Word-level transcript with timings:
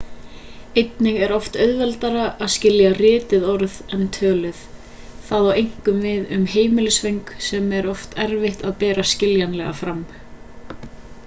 einnig 0.81 1.17
er 1.25 1.33
oft 1.35 1.57
auðveldara 1.65 2.23
að 2.45 2.49
skilja 2.53 2.93
rituð 3.01 3.45
orð 3.57 3.75
en 3.99 4.07
töluð 4.17 4.63
það 5.29 5.51
á 5.51 5.51
einkum 5.63 6.01
við 6.07 6.33
um 6.39 6.49
heimilisföng 6.55 7.21
sem 7.51 7.71
er 7.83 7.91
oft 7.95 8.19
erfitt 8.27 8.67
að 8.71 8.75
bera 8.85 9.09
skiljanlega 9.13 9.77
fram 9.85 10.05